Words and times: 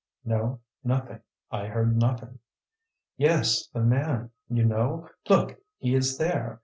"No, 0.25 0.61
nothing; 0.83 1.19
I 1.51 1.67
heard 1.67 1.95
nothing." 1.95 2.39
"Yes, 3.17 3.67
the 3.67 3.81
Man 3.83 4.31
you 4.49 4.65
know? 4.65 5.07
Look! 5.29 5.61
he 5.77 5.93
is 5.93 6.17
there. 6.17 6.59